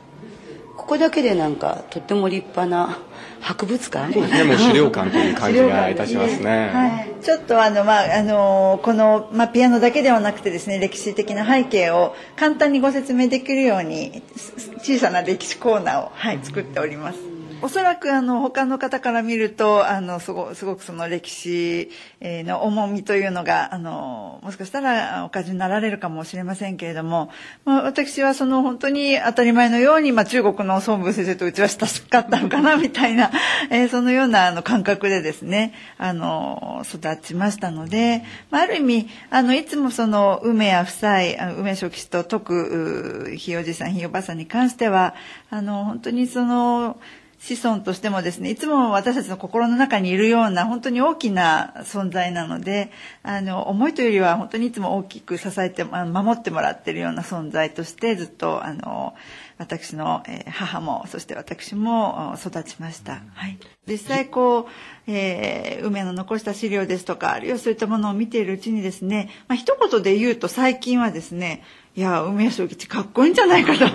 [0.88, 2.98] ここだけでなんかとっても立派な
[3.42, 4.14] 博物館？
[4.14, 6.70] そうですね、 もう資料館という感じがいたしますね。
[6.74, 17.37] はい、ちょっとあの、まああのこの、まあ、ピアノだけではなくてですね歴史的な背景を簡単にご説明できるようにす小さな歴史コーナーを、はい、作っております。
[17.62, 21.90] おそらくあの他の方から見るとあのすごすごくその歴史
[22.22, 27.30] の重みというのがあのもしかしたらお感じになられるかもしれませんけれども、
[27.66, 33.32] まあ、私はその本当に当たり前のように、まあ、中国の孫文先生とうちは親しかったのかなみたいな、
[33.70, 45.16] えーそのようなあの感覚でですねあの育ちましたので、まあ、ある意味あのいつもその梅や夫妻梅正吉と徳ひいおじさんひいおばさんに関しては
[45.50, 47.00] あの本当にその
[47.40, 52.92] 子孫としてもですねいつも私たちの心の中にいるような本当に大きな存在なので
[53.24, 59.14] あの思いというよりは本当にいつも大きく支えて守ってもらっているような存在としてずっとあの
[59.60, 60.22] 私の、
[60.52, 64.66] 母もそして私も育ちました、はい、実際こう、
[65.08, 71.64] えー梅の残した資料ですとかあるいはそういったものを見ているうちにですね、まあ一言で言うと最近はですね
[71.98, 73.88] いや梅屋正吉かっこいいんじゃないかと。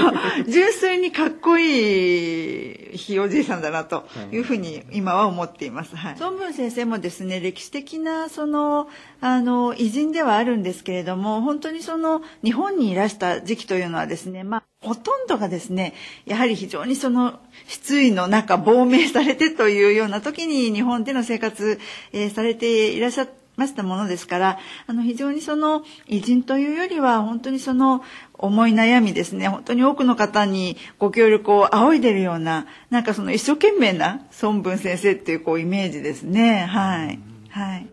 [0.50, 8.88] 純粋にかっこいいひいおじいさんだなというふうに今は思っています、はい、孫文先生もですね歴史的なその
[9.20, 15.92] あの偉人ではあるんですけれども本当にその日本にいらした時期というのはですねまあほとんどがですね
[16.24, 21.78] やはり非常にその失意の中亡命されてというような時に日本での生活、
[22.14, 23.26] えーされていらっしゃ
[23.60, 28.02] ましたものですからあの非常にその偉人というよりは本当にその
[28.34, 37.86] 思い悩みですね本当に多くの方にご協力を仰いでるようななんかその一生懸命な孫文先生っていうこうイメージですねはいはい。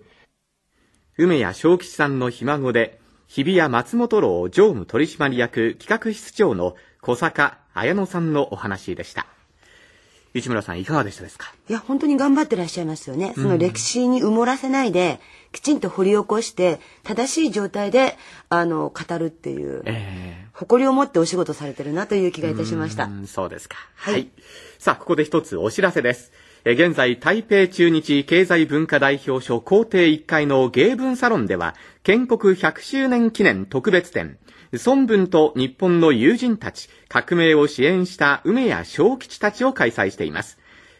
[1.17, 9.25] 梅谷正吉さんのひ孫で、日比谷松本楼常務取締役企画室長の小坂綾乃さんのお話でした。
[10.33, 11.51] 市村さんいかがでしたですか？
[11.69, 13.33] いや本当に頑張ってらっしゃいますよね。
[13.35, 15.19] その歴史に埋もらせないで、
[15.51, 18.17] きちんと掘り起こして正しい状態で
[18.49, 19.81] あの語るっていう。
[19.85, 23.07] え誇りを持ってお仕事されてるなという気がいたしました。
[23.27, 23.77] そうですか。
[23.93, 24.29] はい。
[24.79, 26.31] さあ、ここで一つお知らせです。
[26.65, 34.39] 現在、台北中日経済文化代表所校庭1階の芸文サロンでは、建国100周年記念特別展、
[34.71, 40.57] 孫文と日本の友人たち、革命を支援した梅や小吉たちを開催しています。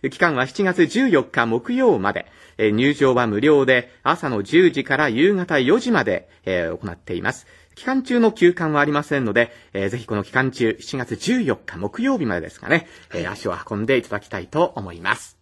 [0.10, 2.28] 期間は7月14日木曜まで、
[2.58, 7.46] 入場は無料で朝の10時から夕方4時まで行っています。
[7.76, 12.88] 期間中の休館はありませんので、ぜひこの期間中7月14日木曜日までですかね、
[13.30, 15.38] 足を運んでいただきたいと思います。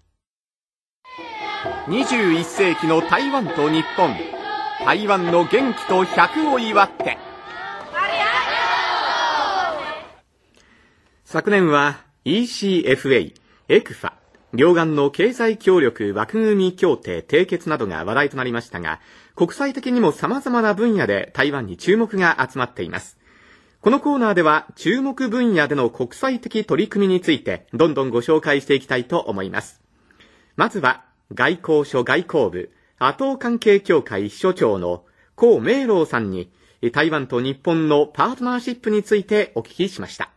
[1.88, 4.16] 21世紀の台湾と日本
[4.86, 7.18] 台湾の元気と100を祝って
[11.28, 13.34] 昨年は ECFA、
[13.68, 14.14] エクファ、
[14.54, 19.00] 両岸の経済協力枠組み協定締結などが話題となりましたが、
[19.36, 23.18] 国際的にも様々な分野で台湾に注目が集まっています。
[23.82, 29.82] このコーナーでは注目分野での国際的取り組みについてどんどんご紹介していきたいと思います。
[30.56, 35.06] まずは外交所外交部、阿東関係協会秘書長の
[35.42, 36.52] 江明郎さんに
[36.94, 40.35] 台湾と日本のパートナーシップについてお聞きしました。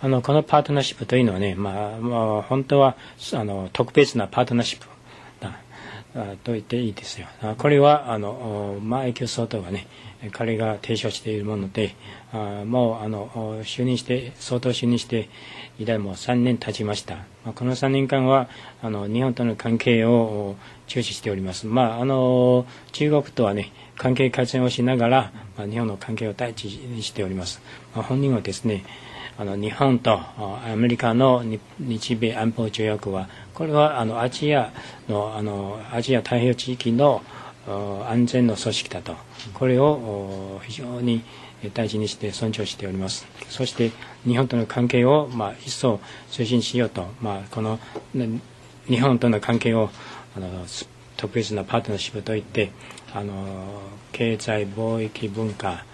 [0.00, 2.96] あの、このパートナーシップというのはね、まあ、まあ、本当は、
[3.34, 4.86] あの、特別なパートナーシップ
[5.40, 7.26] だ、と言っていいですよ。
[7.58, 9.86] これは、あの、まあ、永久総統がね、
[10.30, 11.96] 彼が提唱しているもので、
[12.32, 15.28] あもう、あの、就任して、総統就任して、
[15.78, 17.24] 以来もう3年経ちました。
[17.54, 18.48] この3年間は、
[18.82, 21.66] あの、日本との関係を注視しております。
[21.66, 27.60] まあ、あの、中国とはね、関係改善をしながら、まあ、日本の関係を第一にしております。
[27.94, 28.84] まあ、本人はですね、
[29.38, 31.42] あの日本とアメリカの
[31.78, 34.72] 日米安保条約はこれはあのアジア
[35.08, 37.22] のあのアジア太平洋地域の
[38.08, 39.16] 安全の組織だと。
[39.54, 41.22] これを非常に
[41.74, 43.26] 大事にして尊重しております。
[43.48, 43.90] そして
[44.26, 47.78] 日本との関係を、まあ、一層推進しようと、まあ、この
[48.88, 49.90] 日本との関係を
[50.36, 50.48] あの
[51.16, 52.72] 特別なパートナーシップといって
[53.14, 53.80] あの
[54.12, 55.84] 経済貿易文化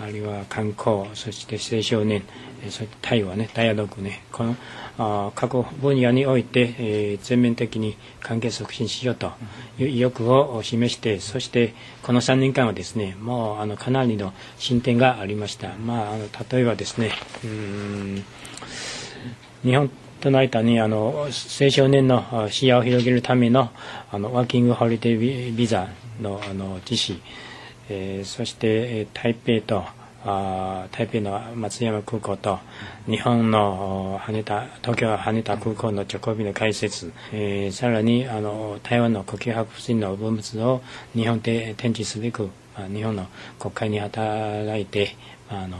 [0.00, 2.22] あるいは観光そして青少年
[2.70, 4.56] そういった対話ね、ダイアログね、この
[4.98, 9.32] あ各分野において、えー、全面的に関係促進しようと
[9.78, 15.74] いう意欲を示して、そしてこの3年間はですね、もうあのかなりの進展がありました。
[15.76, 17.12] まあ、あの例えばですね、
[17.44, 18.24] うん
[19.62, 21.30] 日本との間にあの青
[21.70, 23.70] 少年の視野を広げるための
[24.10, 25.88] あのワーキングホリデービザ
[26.20, 27.20] のあの実施、
[27.88, 29.84] えー、そして台北と
[30.28, 32.58] あ台北の松山空港と
[33.06, 40.82] 日本の羽田東京羽田空港の直行便の開設、えー、さらにあの台湾の呼吸博物の文物を
[41.14, 43.26] 日本で展示すべく、あ、日本の
[43.60, 45.16] 国会に働いて、
[45.48, 45.76] あ、の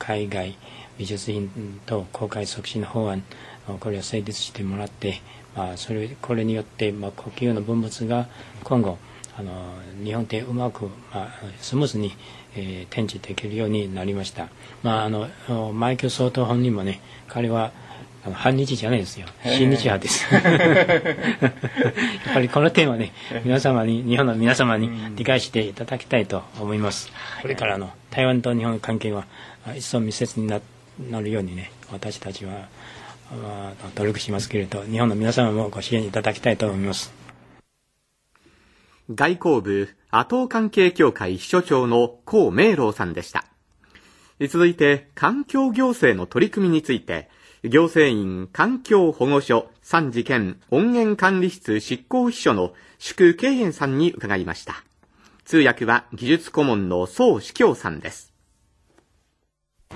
[0.00, 0.56] 海外
[0.98, 3.22] 美術品と公開促進法案
[3.78, 5.20] これを成立してもらって、
[5.54, 8.26] まあ、それこれによって、まあ、呼吸の文物が
[8.64, 8.98] 今後
[9.36, 9.52] あの
[10.04, 11.28] 日本でうまく、まあ、
[11.60, 12.12] スムーズに
[12.56, 14.48] えー、展示できるようになりました。
[14.82, 15.28] まあ、あの、
[15.72, 17.72] マイケル総統本人もね、彼は、
[18.24, 19.26] あの反日じゃないですよ。
[19.44, 20.26] 親日派です。
[20.32, 20.42] やっ
[22.32, 23.12] ぱりこの点はね、
[23.44, 27.12] 皆様に、日本の皆様に理解していただきたいと思います。
[27.42, 29.26] これからの台湾と日本の関係は、
[29.76, 30.60] 一層密接にな
[31.10, 32.68] なるようにね、私たちは、
[33.94, 37.23] 努力しますけれど、日本の皆様もご支援いただきたいと思います。
[39.10, 43.44] 外交部阿東関係協会秘書長の江明郎さんでした。
[44.48, 47.28] 続いて、環境行政の取り組みについて、
[47.62, 54.84] 行政院環境保護所三次県音源管理室執行秘書の宿慶燕さんに伺いました。
[55.44, 58.32] 通訳は技術顧問の宋志京さんです。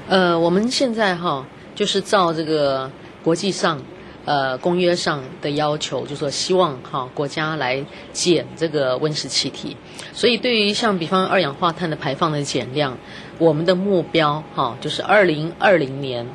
[0.09, 1.45] 呃，我们现在哈，
[1.75, 2.91] 就是照这个
[3.25, 3.83] 国际上
[4.29, 9.75] 呃，公约上的要求，就说希望哈国家来减这个温室气体，
[10.13, 12.99] 所以对于像比方二氧化碳的排放的减量，
[13.39, 16.27] 我们的目标哈就是二零二零年，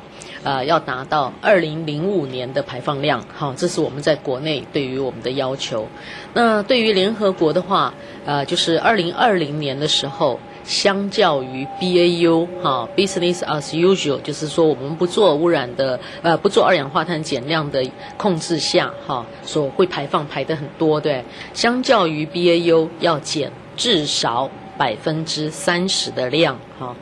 [0.42, 5.86] 呃要达到二零零五年的排放量，好，这是我们在国内对于我们的要求。
[6.32, 7.94] 那对于联合国的话，
[8.26, 10.40] 呃就是二零二零年的时候。
[10.64, 17.84] 相较于 BAU 哈 business as usual，就是说我们不做污染的呃不做二氧化碳减量的
[18.16, 26.96] 控制下哈，所会排放排的很多对，相较于 BAU 要减至少百分之三十的量哈，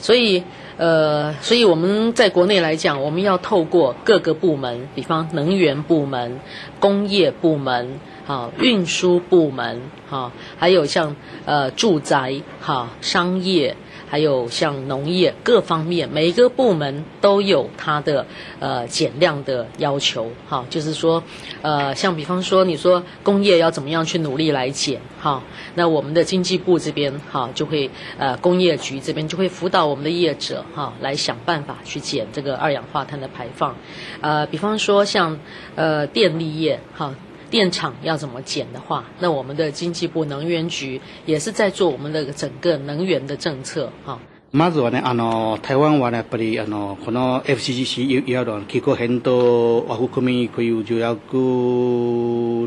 [0.00, 0.42] 所以
[0.76, 6.40] 呃所以我们在国内来讲，我们要透过各个部门，比方能源部门、
[6.78, 8.00] 工业部门。
[8.26, 11.14] 啊，运输部门，哈，还有像
[11.44, 13.76] 呃住宅，哈，商业，
[14.08, 18.24] 还有像农业各方面，每一个部门都有它的
[18.60, 20.30] 呃减量的要求。
[20.48, 21.22] 哈，就是说，
[21.62, 25.00] 呃，像比方说，你说工业要怎么样去努力来减？
[25.20, 25.42] 哈，
[25.74, 33.74] 那我们的经济部这边哈就会呃工业局这边就会辅导我们的业者哈来想办法去减这个二氧化碳的排放。
[34.20, 35.38] 呃，比方说像
[35.74, 37.14] 呃电力业哈。
[37.49, 44.17] 电厂要怎么减的话，那我们的经济部能源局也是在做我们的整个能源的政策哈。
[44.53, 51.35] まずはね、あの、台湾はね、やっぱり、あの、この FCCC、いわゆる気候変動枠組み、こういう条約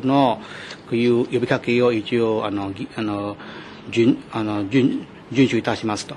[0.02, 0.40] の、
[0.88, 3.36] こういう呼びかけを一応、あの、あの、
[3.90, 6.16] 順、あの、順、遵守いたしますと。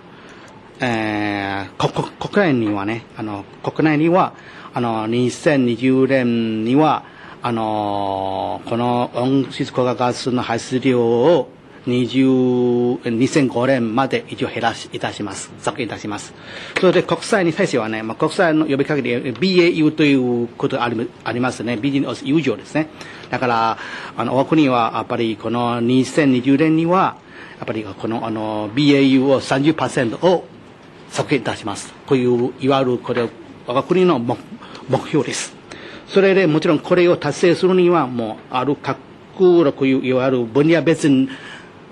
[0.79, 4.33] えー、国国内にはね、あの、国内には、
[4.73, 7.03] あの、2020年には、
[7.44, 11.48] あのこの温室効果ガスの排出量を
[11.86, 15.50] 20 2005年まで一応減らしいたします。
[15.58, 16.32] 削減いたします。
[16.80, 21.76] それで国際に対してはね、まあ、国際の呼びかけで BAU ということがありありますね。
[21.76, 22.88] ビジネス友情ですね。
[23.30, 23.78] だから、
[24.16, 27.16] あの、我が国はやっぱりこの2020年には、
[27.58, 30.44] やっぱりこのあの BAU を30%を
[31.10, 31.92] 削減いたします。
[32.06, 33.28] こういう、いわゆるこれ、
[33.66, 34.38] 我が国の目
[35.08, 35.61] 標です。
[36.12, 38.98] それでもちろんこれを達成するにはもうある各
[39.36, 41.28] 国いういわゆる分野別に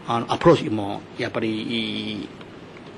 [0.06, 2.28] あのアプローチもやっぱり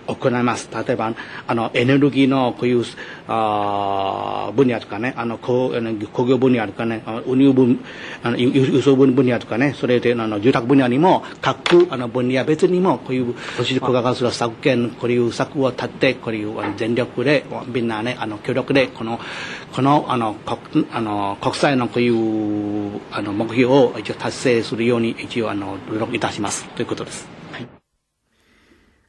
[0.07, 0.68] 行います。
[0.72, 1.14] 例えば、
[1.46, 2.84] あの、エネルギーのこういう、
[3.28, 5.72] あ分野とかね、あの、工
[6.12, 7.80] 工業分野とかね、運輸分、
[8.22, 19.20] あの輸送分野とかね、それで、あの、住宅分野にも、各、あの、分野別にも、こういう、都市効果ガスの削減、こういう策を立って、こういう、全力で、みんなね、あの、協力で、この、
[19.72, 26.64] この、あの、国、あの、国際のこういう、あの、目標を一応達成するように、一応、あの、努力いたします。
[26.76, 27.41] ということです。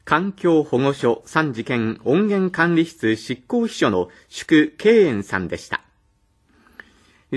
[0.06, 5.82] 環境保護所三次県音源管理室執行秘書の宿慶園さんでした。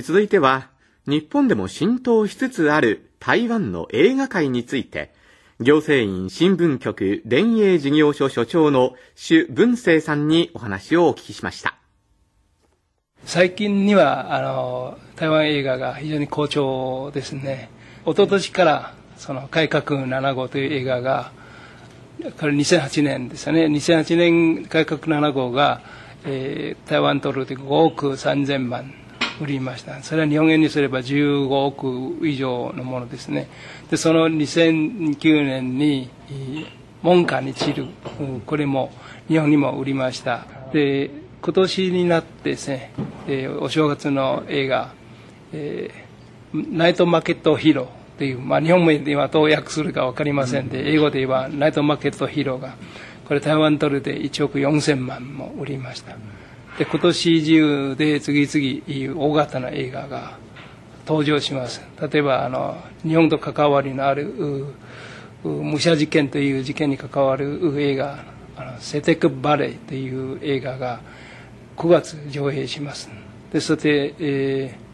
[0.03, 0.71] 続いては、
[1.07, 5.15] 日本でも浸透しつつある台湾の映画界について、
[5.61, 11.77] 行政院新聞局電影事業所所長の朱文生さんにお話をお聞きしました。
[13.25, 17.71] 最近には、あの、台湾映画が非常に好調ですね。
[18.05, 21.33] 一昨年から、その改革7号という映画が、
[22.39, 23.67] これ2008年ですよね。
[23.67, 25.83] 2008年改革7号が、
[26.25, 28.93] えー、台湾ドルで5億3000万
[29.41, 30.03] 売りました。
[30.03, 33.49] それは日本円にすれば15億以上のものですね。
[33.91, 36.11] でその2009年に
[37.03, 37.87] 門下に散る。
[38.47, 38.91] これも
[39.29, 40.47] 日本にも売りました。
[40.73, 41.11] で
[41.43, 42.93] 今年になってですね、
[43.29, 44.95] えー、お正月の映画、
[45.53, 52.75] えー、ナイトマーケットヒーローーっていう、まあ、日本語ではどう訳するか分かりませんで、英語で言えばナイトマーケットヒーローが
[53.27, 56.17] これ台湾ドルで1億4000万も売りました。
[56.79, 60.39] で今年中で次々大型な映画が
[61.07, 61.83] 登場します。
[62.01, 64.67] 例えばあの日本と関わりのある
[65.43, 68.25] 武者事件という事件に関わる映画
[68.57, 71.01] あのセテクバレーという映画が
[71.77, 73.11] 9月上映します。
[73.53, 74.86] でそして、えー、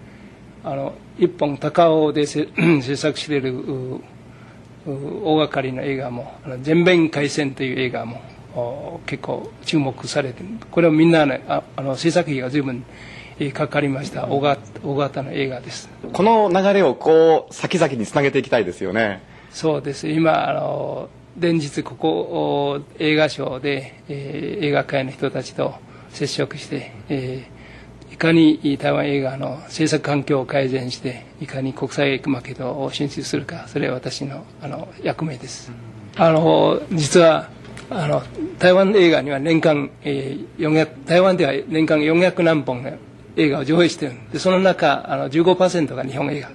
[0.65, 2.47] あの一本高尾で 制
[2.97, 4.01] 作している
[4.87, 6.33] 大掛かりの映画も
[6.63, 12.85] 「全面海戦」という映画も結構注目されてこれはみんなねああの制作費が随分
[13.55, 15.89] かかりました大型の映画です。
[16.13, 19.23] この流れをこう先々につなげていきたいですよね。
[19.51, 20.09] そうです。
[20.09, 21.09] 今あの
[21.39, 25.75] 連日ここ映画賞で、えー、映画界の人たちと
[26.11, 27.47] 接触して、え
[28.23, 35.73] かに台湾映画の制作環境を改善していかに国際マーケットを進出するかそれは私のあの役目です、
[36.17, 37.49] あの実は
[37.91, 38.23] あの
[38.61, 42.93] 台湾映画には年間、えー、400台湾では年間400何本の
[43.37, 46.51] 映画を上映しているでその中あの15%が日本映画。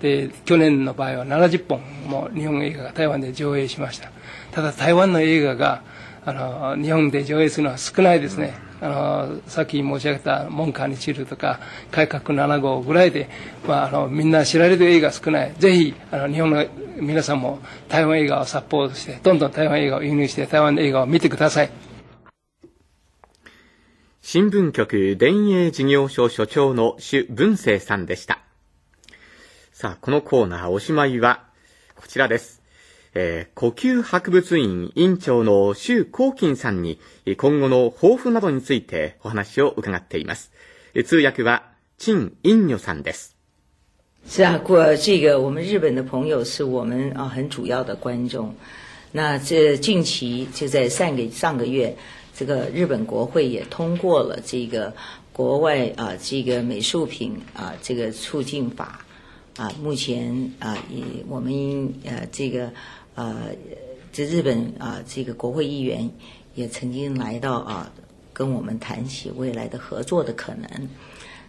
[0.00, 4.12] で去年の場合は70本も日本映画が台湾で上映しました。
[4.52, 5.82] ただ台湾の映画が
[6.28, 11.58] あの日本で上映するのは少ないですね、あのさっき申し上げた「門下に散る」とか
[11.90, 13.28] 「改革7号」ぐらいで、
[13.66, 15.54] まあ、あのみんな知られる映画少ない。
[15.58, 16.66] ぜひあの日本の
[17.00, 21.70] 皆さんも台湾映画をサポートしてどんどん台湾映画を輸入して台湾映画を見てください。
[24.20, 28.40] 新聞局電影事業所所長の朱文生さんでした。
[29.72, 31.44] さあこのコーナーおしまいは
[31.94, 32.57] こちらです。
[33.20, 37.00] えー、呼吸博物院院長の周光金さんに
[37.36, 40.52] 今後の抱負などについてお話を伺っています。
[41.04, 41.64] 通訳は
[41.98, 43.34] 陳印女さんです。
[44.24, 48.54] 是啊，过这个我们日本的朋友是我们啊很主要的观众。
[49.10, 51.96] 那这近期就在上个上个月，
[52.36, 54.94] 这个日本国会也通过了这个
[55.32, 59.04] 国外啊这个美术品啊这个促进法
[59.56, 62.70] 啊，目前啊以我们呃啊这个
[63.18, 63.34] 呃
[64.12, 66.08] 这日本啊这个国会议员
[66.54, 67.92] 也曾经来到啊
[68.32, 70.88] 跟我们谈起未来的合作的可能。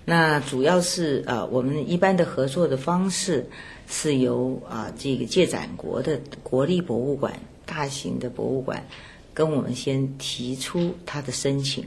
[0.06, 3.48] 那主要是啊我们一般的合作的方式
[3.88, 7.40] 是由啊这个借展国的国立博物馆。
[7.70, 8.84] 大型的博物馆
[9.32, 11.86] 跟我们先提出他的申请，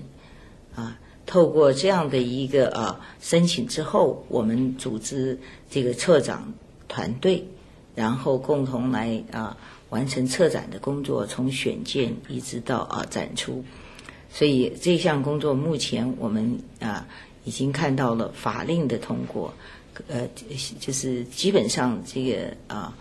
[0.77, 5.37] 啊，透过这样的一个啊申请之后，我们组织
[5.69, 6.41] 这个策展
[6.87, 7.45] 团队，
[7.97, 9.57] 然后共同来啊
[9.93, 13.63] 完成策展的工作，从选件一直到啊展出。
[14.31, 17.07] 所以这项工作目前我们啊
[17.45, 19.55] 已经看到了法令的通过，
[20.09, 20.29] 呃，
[20.81, 22.97] 就是基本上这个啊。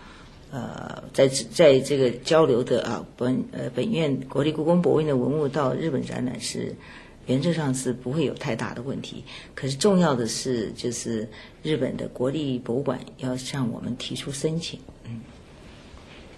[0.54, 6.76] 呃，在在这个交流的啊，本呃本院国立故宫博物院的文物到日本展览是
[7.24, 9.24] 原则上是不会有太大的问题。
[9.54, 11.26] 可是重要的是，就是
[11.62, 14.78] 日本的国立博物馆要向我们提出申请。
[15.06, 15.22] 嗯。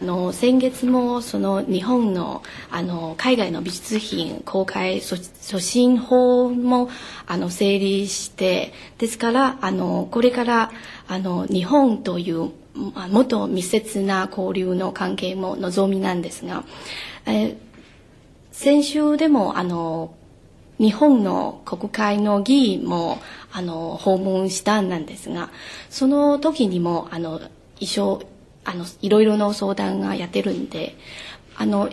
[0.01, 5.23] の先月もその日本のあの海外の美術品公開促
[5.61, 6.89] 進法も
[7.27, 10.71] あの整理してですからあのこれから
[11.07, 16.65] あの日本というもっと密接な交流の関係も望みなんですが、
[17.25, 17.57] え、
[18.51, 20.15] 先週でもあの
[20.79, 23.21] 日本の国会の議員も
[23.53, 25.51] あの訪問したんですが
[25.89, 27.41] その時にもあの
[27.79, 28.23] 一緒
[28.65, 30.97] あのいろいろな相談がやってるんで
[31.57, 31.89] あの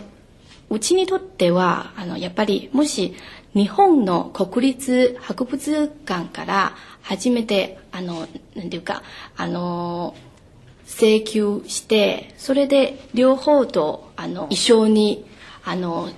[0.70, 3.14] うちにとってはあのやっぱりもし
[3.54, 9.02] 日本の国立博物館から初めてあのなんていうか
[9.36, 10.14] あの
[10.86, 15.26] 請求してそれで両方とあの一緒に
[15.64, 16.08] あの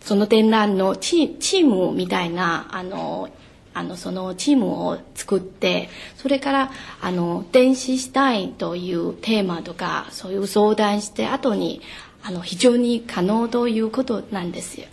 [0.00, 3.30] その展覧のチチームみたいなあの
[3.74, 6.70] あのそのチームを作ってそれから
[7.02, 11.82] あの電子したいというテーマとかそういう相談して後に
[12.22, 14.86] あの非常に可能ということなんですよ。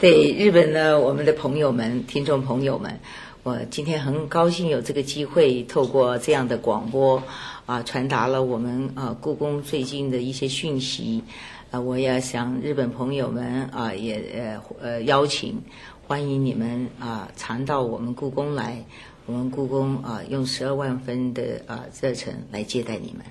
[0.00, 2.98] 对日本的我们的朋友们、听众朋友们，
[3.44, 7.22] 我今天很高兴有这个机会，透过这样的广播。
[7.64, 11.22] 啊，传达了我们啊故宫最近的一些讯息，
[11.70, 15.62] 啊，我也向日本朋友们啊也呃呃邀请，
[16.08, 18.84] 欢迎你们啊常到我们故宫来，
[19.26, 23.24] 我们故宫啊用十二万分的啊热忱来接待你们。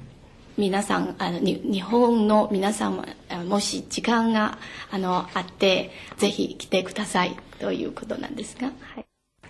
[0.57, 3.05] 皆さんあの日日本の皆さんも
[3.45, 4.57] もし時間が
[4.89, 9.05] あのあってぜひ来てくださいということなんですが、はい。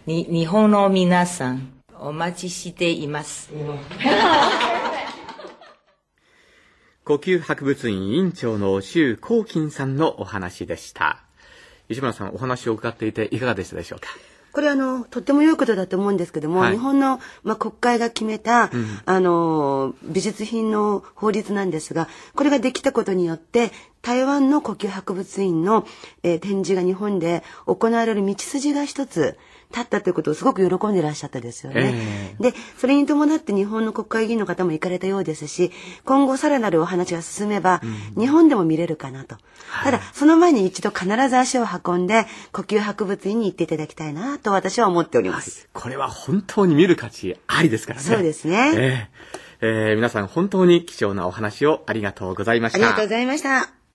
[0.05, 3.51] に日本の皆さんお待ちしています。
[7.03, 11.23] 呼吸博物院委員長の周光金さんのお話でした。
[11.91, 14.07] 石村さん、お話を伺っていていかがでしたでしょうか？
[14.53, 23.71] これあの、とっても良いことだと思うんですけども、はい、日本の、まあ、国会が決めた、うん、あの、美術品の法律なんですが、これができたことによって、
[24.01, 25.85] 台湾の呼吸博物院の、
[26.23, 29.37] えー、展示が日本で行われる道筋が一つ、
[29.71, 31.93] 立ったということをすごく喜んでいらっしゃったですよね。
[31.93, 35.71] えー、で、それに伴って日本の国会議員の方も行かれたようですし、
[36.05, 37.81] 今後さらなるお話が進めば、
[38.15, 39.37] うん、日本でも見れるかなと。
[39.83, 45.69] ただ、その前に一度必ず足を運んで、呼吸博物院に行っていただきたいなと私は思っております。
[45.73, 48.05] はい、これは本当に見る価値ありですからね。
[48.05, 48.73] そうですね。
[48.75, 52.77] えーえー、皆さん本当に貴重なお話をありがとうございました。
[52.79, 53.80] ありがとうございました。